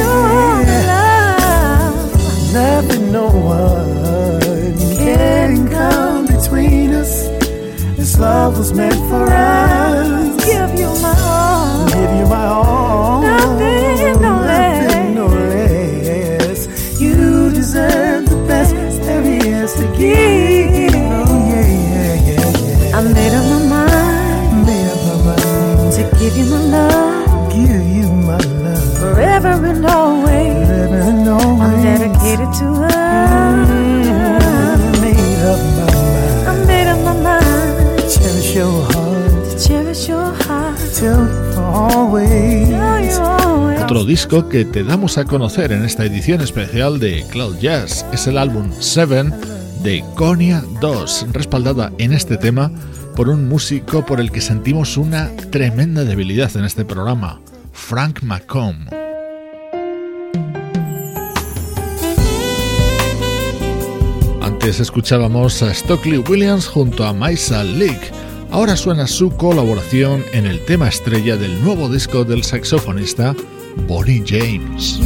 Love. 0.90 2.52
Nothing, 2.52 3.12
no 3.12 3.28
one 3.28 4.76
can 4.96 5.68
come 5.70 6.26
between 6.26 6.90
us. 6.90 7.28
This 7.96 8.18
love 8.18 8.58
was 8.58 8.72
meant 8.72 8.98
for 9.08 9.28
us. 9.30 10.44
Give 10.44 10.76
you 10.76 10.88
my 11.00 11.14
all. 11.20 11.86
Give 11.90 12.12
you 12.18 12.26
my 12.26 12.44
all. 12.44 13.22
Nothing, 13.22 14.20
no 14.20 14.42
Nothing, 14.42 15.14
no 15.14 15.26
less. 15.28 16.66
You 17.00 17.50
deserve 17.50 18.28
the 18.28 18.44
best 18.48 18.74
there 19.02 19.22
is 19.22 19.74
to 19.74 19.86
give. 19.96 20.43
Give 26.34 26.46
you 26.46 26.50
my 26.50 26.58
love. 26.58 27.52
Give 27.52 27.86
you 27.96 28.08
my 28.10 28.36
love 28.36 28.98
forever 28.98 29.66
and 29.66 29.86
always. 29.86 30.66
Forever 30.66 31.00
and 31.10 31.28
always. 31.28 31.60
I'm 31.60 31.82
dedicated 31.82 32.50
to 32.60 32.66
her. 32.82 33.56
Made 35.00 35.42
up 35.46 35.60
my 35.78 35.86
mind. 35.94 36.48
I 36.48 36.66
made 36.66 36.88
up 36.88 37.00
my 37.04 37.14
mind. 37.22 38.10
Cherish 38.10 38.54
your 38.54 38.82
heart. 38.90 39.44
To 39.50 39.68
cherish 39.68 40.08
your 40.08 40.34
heart. 40.44 40.78
Till 40.94 41.26
for 41.54 41.62
always. 41.62 42.68
Till 42.68 43.00
you 43.00 43.20
always. 43.20 43.82
Otro 43.82 44.04
disco 44.04 44.48
que 44.48 44.64
te 44.64 44.82
damos 44.82 45.18
a 45.18 45.24
conocer 45.24 45.70
en 45.72 45.84
esta 45.84 46.04
edición 46.04 46.40
especial 46.40 46.98
de 46.98 47.24
Cloud 47.30 47.58
Jazz 47.58 48.04
es 48.12 48.26
el 48.26 48.38
álbum 48.38 48.72
Seven 48.80 49.32
de 49.82 50.02
Konya 50.14 50.64
2, 50.80 51.26
respaldada 51.32 51.92
en 51.98 52.14
este 52.14 52.38
tema 52.38 52.70
por 53.14 53.28
un 53.28 53.48
músico 53.48 54.04
por 54.04 54.20
el 54.20 54.30
que 54.30 54.40
sentimos 54.40 54.96
una 54.96 55.30
tremenda 55.50 56.04
debilidad 56.04 56.54
en 56.56 56.64
este 56.64 56.84
programa, 56.84 57.40
Frank 57.72 58.22
McComb. 58.22 58.88
Antes 64.42 64.80
escuchábamos 64.80 65.62
a 65.62 65.72
Stockley 65.72 66.18
Williams 66.18 66.66
junto 66.66 67.04
a 67.04 67.12
Maisa 67.12 67.62
Leak. 67.62 68.12
Ahora 68.50 68.76
suena 68.76 69.06
su 69.06 69.30
colaboración 69.30 70.24
en 70.32 70.46
el 70.46 70.64
tema 70.64 70.88
estrella 70.88 71.36
del 71.36 71.62
nuevo 71.62 71.88
disco 71.88 72.24
del 72.24 72.42
saxofonista 72.42 73.34
Bonnie 73.86 74.22
James. 74.26 75.00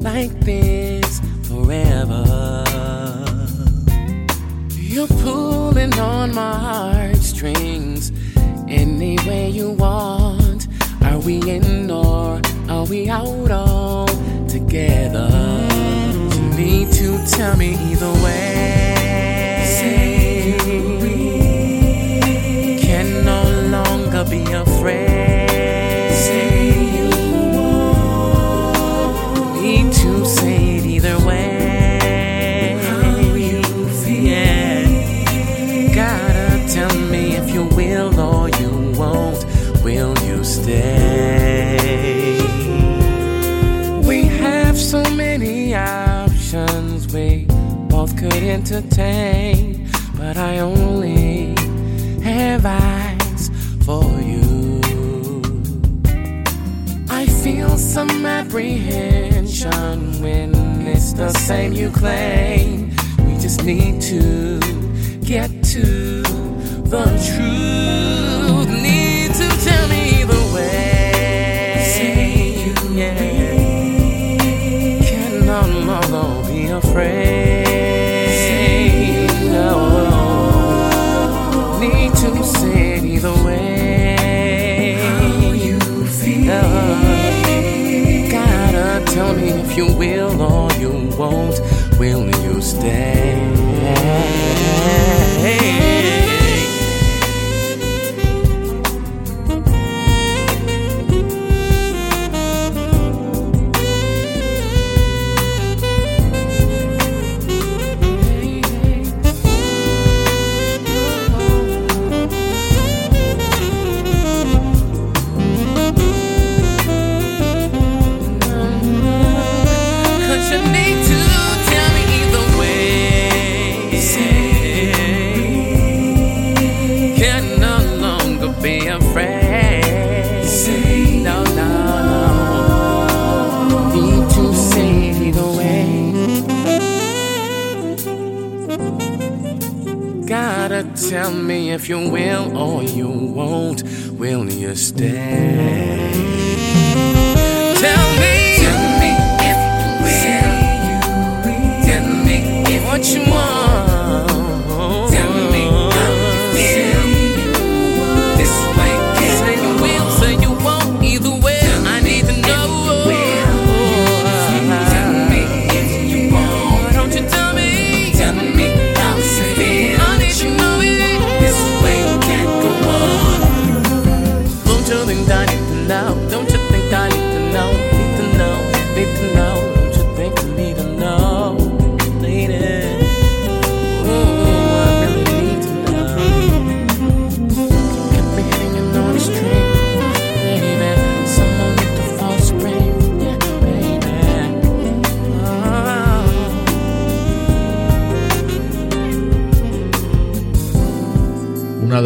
like 0.00 0.40
this 0.40 1.20
forever. 1.42 2.64
You're 4.74 5.06
pulling 5.06 5.98
on 5.98 6.34
my 6.34 6.54
heartstrings 6.54 8.12
any 8.68 9.16
way 9.26 9.50
you 9.50 9.70
want. 9.70 10.68
Are 11.02 11.18
we 11.18 11.36
in 11.50 11.90
or 11.90 12.40
are 12.68 12.84
we 12.84 13.08
out 13.08 13.50
all 13.50 14.06
together? 14.48 15.28
You 16.34 16.50
need 16.56 16.92
to 16.92 17.18
tell 17.26 17.56
me 17.56 17.74
either 17.90 18.12
way. 18.24 18.94
Can 22.80 23.24
no 23.24 23.42
longer 23.68 24.24
be 24.28 24.42
a 24.52 24.64
We 44.06 44.24
have 44.24 44.76
so 44.76 45.02
many 45.14 45.74
options 45.74 47.10
we 47.10 47.46
both 47.88 48.14
could 48.18 48.34
entertain, 48.34 49.88
but 50.14 50.36
I 50.36 50.58
only 50.58 51.54
have 52.22 52.66
eyes 52.66 53.50
for 53.86 54.04
you. 54.20 54.82
I 57.08 57.24
feel 57.42 57.78
some 57.78 58.26
apprehension 58.26 60.20
when 60.20 60.54
it's 60.86 61.14
the 61.14 61.32
same 61.32 61.72
you 61.72 61.90
claim. 61.90 62.90
We 63.20 63.38
just 63.38 63.64
need 63.64 64.02
to 64.02 64.60
get 65.24 65.50
to 65.72 66.22
the 66.92 67.04
truth. 67.26 68.37
Say 71.94 72.64
you 72.64 72.74
yeah. 72.94 73.38
Be 76.46 76.66
afraid. 76.66 77.64
Need 81.80 82.12
to 82.16 82.30
way. 83.44 84.96
You 85.54 85.78
feel? 86.06 86.70
Gotta 88.30 89.04
tell 89.12 89.32
me 89.34 89.48
if 89.50 89.76
you 89.76 89.86
will 89.94 90.40
or 90.40 90.72
you 90.72 90.92
won't. 91.16 91.60
Will 91.98 92.28
you 92.42 92.60
stay? 92.60 93.38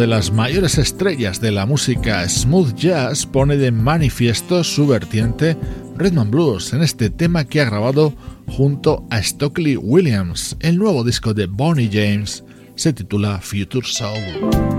de 0.03 0.07
las 0.07 0.33
mayores 0.33 0.77
estrellas 0.79 1.39
de 1.39 1.49
la 1.49 1.65
música 1.65 2.27
smooth 2.27 2.75
jazz 2.75 3.25
pone 3.25 3.55
de 3.55 3.71
manifiesto 3.71 4.61
su 4.65 4.85
vertiente 4.85 5.55
rhythm 5.95 6.19
and 6.19 6.29
blues 6.29 6.73
en 6.73 6.81
este 6.81 7.09
tema 7.09 7.45
que 7.45 7.61
ha 7.61 7.69
grabado 7.69 8.13
junto 8.45 9.07
a 9.09 9.23
Stockley 9.23 9.77
Williams. 9.77 10.57
El 10.59 10.77
nuevo 10.77 11.05
disco 11.05 11.33
de 11.33 11.45
Bonnie 11.45 11.89
James 11.89 12.43
se 12.75 12.91
titula 12.91 13.39
Future 13.39 13.87
Soul. 13.87 14.72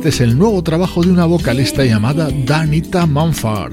Este 0.00 0.08
es 0.08 0.20
el 0.22 0.38
nuevo 0.38 0.62
trabajo 0.62 1.02
de 1.02 1.10
una 1.12 1.26
vocalista 1.26 1.84
llamada 1.84 2.30
Danita 2.46 3.04
Manfar. 3.04 3.70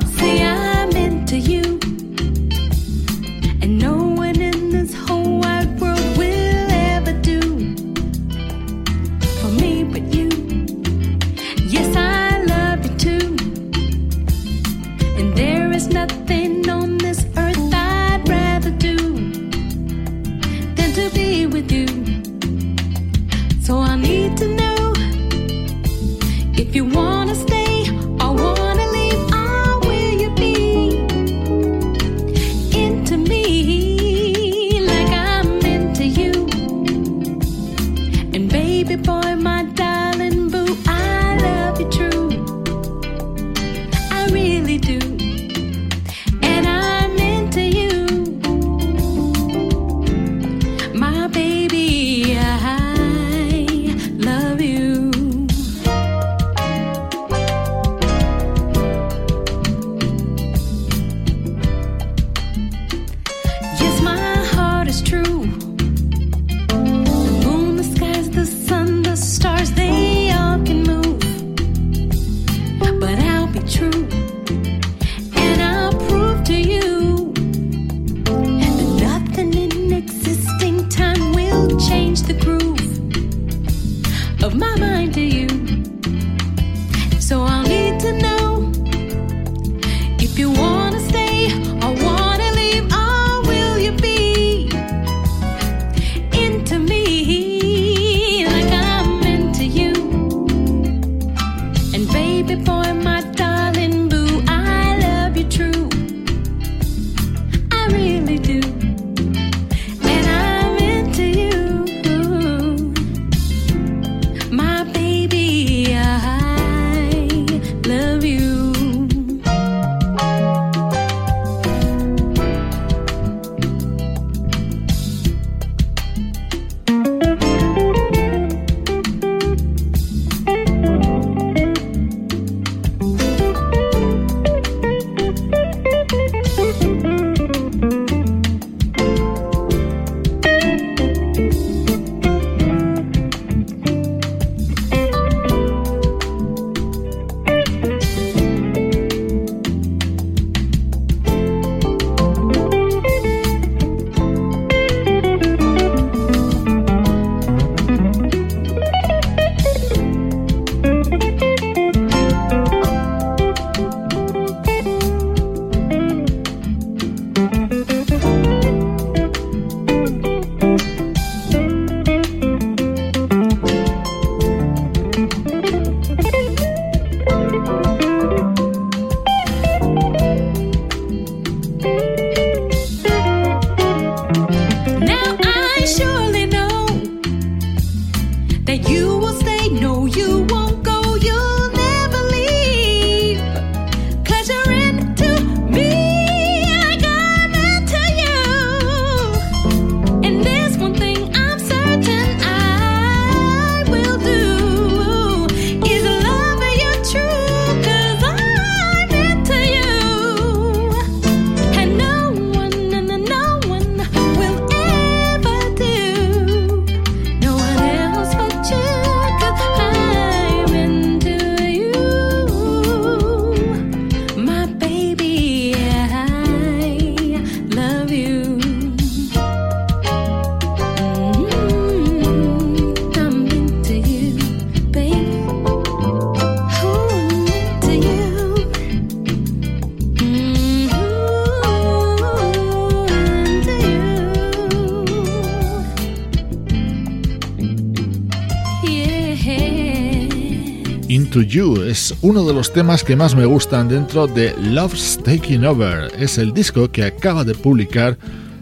Uno 252.27 252.43
de 252.43 252.53
los 252.53 252.73
temas 252.73 253.05
que 253.05 253.15
más 253.15 253.35
me 253.35 253.45
gustan 253.45 253.87
dentro 253.87 254.27
de 254.27 254.53
Love's 254.59 255.17
Taking 255.23 255.63
Over. 255.63 256.11
Es 256.19 256.37
el 256.37 256.53
disco 256.53 256.91
que 256.91 257.05
acaba 257.05 257.45
de 257.45 257.55
publicar 257.55 258.17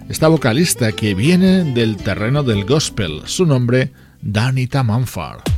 esta 0.08 0.28
vocalista 0.28 0.92
que 0.92 1.16
viene 1.16 1.64
del 1.74 1.98
terreno 1.98 2.44
del 2.44 2.64
gospel. 2.64 3.24
Su 3.26 3.48
nombre, 3.48 3.92
Danita 4.22 4.84
Manfar. 4.84 5.55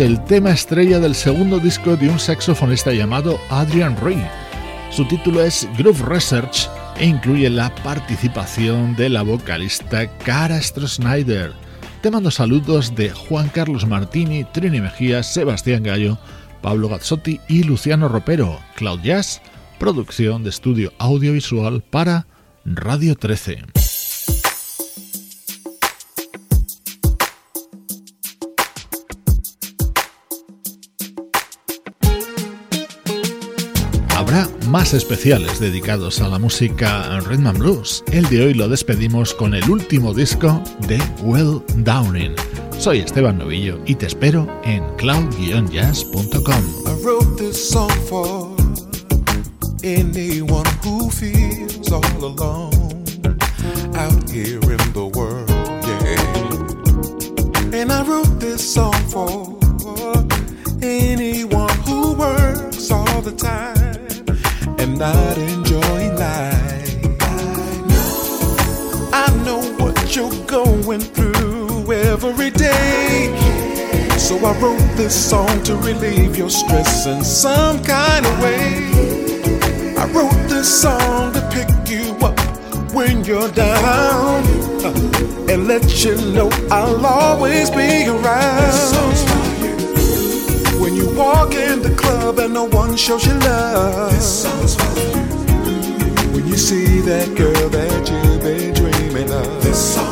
El 0.00 0.24
tema 0.24 0.50
estrella 0.50 0.98
del 0.98 1.14
segundo 1.14 1.58
disco 1.58 1.94
de 1.94 2.08
un 2.08 2.18
saxofonista 2.18 2.90
llamado 2.90 3.38
Adrian 3.50 3.94
Reed. 3.98 4.24
Su 4.90 5.04
título 5.04 5.42
es 5.42 5.68
Groove 5.76 6.02
Research 6.06 6.70
e 6.98 7.04
incluye 7.06 7.50
la 7.50 7.74
participación 7.82 8.96
de 8.96 9.10
la 9.10 9.20
vocalista 9.20 10.06
Cara 10.18 10.60
Snyder. 10.62 11.52
Te 12.00 12.10
mando 12.10 12.30
saludos 12.30 12.94
de 12.94 13.10
Juan 13.10 13.50
Carlos 13.50 13.86
Martini, 13.86 14.44
Trini 14.44 14.80
Mejía, 14.80 15.22
Sebastián 15.22 15.82
Gallo, 15.82 16.18
Pablo 16.62 16.88
Gazzotti 16.88 17.38
y 17.46 17.64
Luciano 17.64 18.08
Ropero. 18.08 18.58
Cloud 18.76 19.00
Jazz, 19.02 19.42
producción 19.78 20.42
de 20.42 20.48
estudio 20.48 20.94
audiovisual 20.98 21.82
para 21.82 22.26
Radio 22.64 23.16
13. 23.16 23.79
Más 34.80 34.94
especiales 34.94 35.60
dedicados 35.60 36.22
a 36.22 36.28
la 36.28 36.38
música 36.38 37.20
rhythm 37.20 37.48
and 37.48 37.58
blues. 37.58 38.02
El 38.12 38.26
de 38.30 38.46
hoy 38.46 38.54
lo 38.54 38.66
despedimos 38.66 39.34
con 39.34 39.52
el 39.52 39.68
último 39.68 40.14
disco 40.14 40.58
de 40.88 40.98
Will 41.22 41.62
Downing. 41.84 42.34
Soy 42.78 43.00
Esteban 43.00 43.36
Novillo 43.36 43.78
y 43.84 43.94
te 43.94 44.06
espero 44.06 44.48
en 44.64 44.82
cloud-jazz.com. 44.96 46.64
Anyone 49.82 50.70
who 50.82 51.10
feels 51.10 51.92
all 51.92 52.24
alone 52.24 53.04
out 53.96 54.30
here 54.30 54.60
in 54.62 54.92
the 54.94 55.10
world, 55.14 55.50
yeah. 55.84 57.78
And 57.78 57.92
I 57.92 58.02
wrote 58.02 58.40
this 58.40 58.62
song 58.62 58.94
for 59.10 59.58
anyone 60.82 61.76
who 61.84 62.14
works 62.14 62.90
all 62.90 63.20
the 63.20 63.32
time 63.32 63.89
not 65.00 65.38
enjoying 65.38 66.14
life. 66.14 66.98
I 69.14 69.32
know, 69.46 69.62
what 69.78 70.14
you're 70.14 70.44
going 70.44 71.00
through 71.00 71.90
every 71.90 72.50
day. 72.50 73.34
So 74.18 74.36
I 74.44 74.52
wrote 74.60 74.96
this 74.98 75.14
song 75.30 75.62
to 75.62 75.76
relieve 75.76 76.36
your 76.36 76.50
stress 76.50 77.06
in 77.06 77.24
some 77.24 77.82
kind 77.82 78.26
of 78.26 78.42
way. 78.42 78.90
I 79.96 80.04
wrote 80.12 80.48
this 80.50 80.68
song 80.82 81.32
to 81.32 81.40
pick 81.50 81.70
you 81.88 82.14
up 82.20 82.38
when 82.92 83.24
you're 83.24 83.50
down 83.52 84.44
uh, 84.84 85.48
and 85.48 85.66
let 85.66 86.04
you 86.04 86.16
know 86.34 86.50
I'll 86.70 87.06
always 87.06 87.70
be 87.70 88.06
around. 88.06 89.39
You 91.20 91.26
walk 91.26 91.52
in 91.52 91.82
the 91.82 91.94
club 91.96 92.38
and 92.38 92.54
no 92.54 92.64
one 92.64 92.96
shows 92.96 93.26
you 93.26 93.34
love. 93.34 94.10
This 94.10 94.42
song's 94.42 94.74
for 94.74 95.00
you. 95.00 96.32
When 96.32 96.46
you 96.46 96.56
see 96.56 97.00
that 97.00 97.36
girl 97.36 97.68
that 97.68 98.10
you've 98.10 98.42
been 98.42 98.72
dreaming 98.72 99.30
of. 99.30 99.44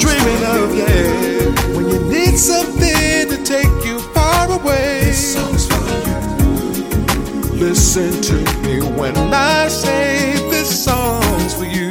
Dreaming 0.04 0.42
of, 0.54 0.68
yeah. 0.76 1.74
When 1.74 1.88
you 1.88 2.00
need 2.12 2.36
something 2.36 3.24
to 3.32 3.42
take 3.42 3.72
you 3.86 4.00
far 4.12 4.52
away. 4.52 5.00
this 5.06 5.32
song's 5.32 5.66
for 5.66 5.80
you. 6.04 7.56
Listen 7.56 8.12
to 8.28 8.36
me 8.64 8.82
when 9.00 9.16
I 9.32 9.68
say 9.68 10.34
this 10.50 10.84
song's 10.84 11.54
for 11.54 11.64
you. 11.64 11.90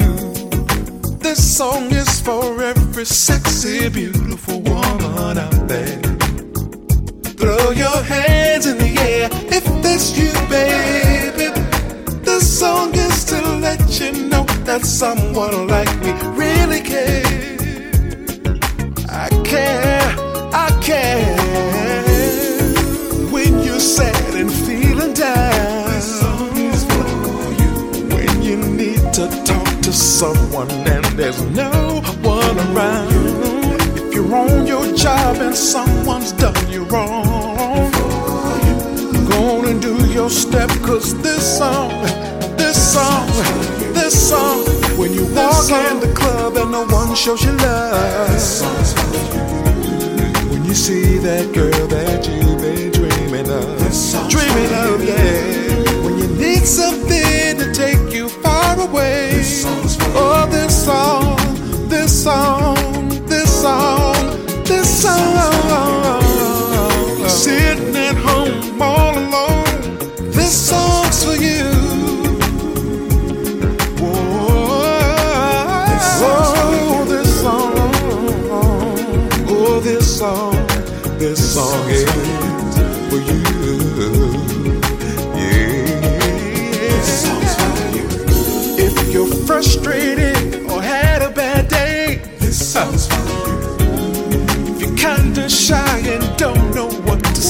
This 1.18 1.57
song 1.57 1.91
is 1.91 2.22
for 2.22 2.61
every 2.61 3.05
sexy, 3.05 3.89
beautiful 3.89 4.61
woman 4.61 5.39
out 5.39 5.68
there. 5.68 6.07
Throw 7.58 7.72
your 7.72 8.03
hands 8.03 8.68
in 8.68 8.78
the 8.78 8.93
air 9.01 9.30
if 9.34 9.64
that's 9.82 10.16
you, 10.16 10.32
baby. 10.47 11.49
The 12.24 12.39
song 12.39 12.93
is 12.93 13.26
to 13.26 13.41
let 13.41 13.99
you 13.99 14.12
know 14.30 14.43
that 14.66 14.86
someone 14.86 15.68
like 15.68 15.89
me 16.01 16.12
really 16.38 16.82
cares. 16.82 18.38
I 19.10 19.30
care, 19.43 20.03
I 20.53 20.70
care. 20.84 21.36
When 23.32 23.64
you're 23.64 23.80
sad 23.80 24.36
and 24.36 24.51
feeling 24.51 25.14
down. 25.14 25.89
This 25.89 26.20
song 26.20 26.58
is 26.58 26.84
for 26.86 27.08
you. 27.62 27.74
When 28.14 28.43
you 28.43 28.58
need 28.58 29.01
to 29.14 29.28
talk 29.45 29.82
to 29.82 29.91
someone 29.91 30.70
and 30.70 31.05
there's 31.18 31.41
no 31.41 32.01
one 32.22 32.58
around. 32.70 33.10
If 33.97 34.14
you're 34.14 34.36
on 34.36 34.68
your 34.68 34.86
job 34.95 35.38
and 35.38 35.55
someone's 35.55 36.34
done 36.34 36.70
you 36.70 36.84
wrong, 36.84 37.26
on 39.48 39.66
and 39.66 39.82
do 39.82 39.95
your 40.12 40.30
step, 40.30 40.70
cause 40.82 41.16
this 41.22 41.58
song, 41.58 41.89
this 42.58 42.78
song, 42.93 43.28
this 43.93 44.30
song, 44.30 44.60
when 44.98 45.14
you 45.14 45.24
walk 45.34 45.70
in 45.72 46.00
the 46.00 46.14
club 46.14 46.58
and 46.58 46.72
no 46.72 46.86
one 46.88 47.16
shows 47.16 47.43
you 47.43 47.54
love, 47.54 48.52
when 50.52 50.66
you 50.66 50.76
see 50.76 51.18
that 51.20 51.54
girl 51.54 51.88
that 51.88 51.97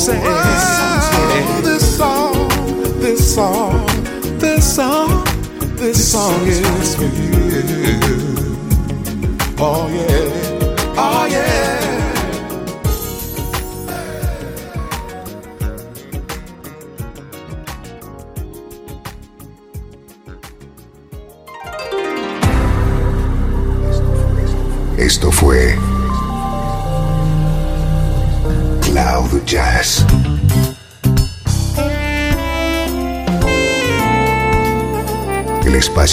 say, 0.08 0.22
oh, 0.24 1.62
this 1.66 1.98
song, 1.98 2.48
this 3.02 3.36
song, 3.36 3.86
this 4.40 4.76
song, 4.76 5.26
this 5.76 6.12
song 6.12 6.48
is 6.48 6.96
for 6.96 7.04
you. 7.04 7.38
Oh 9.60 9.90
yeah, 9.90 10.47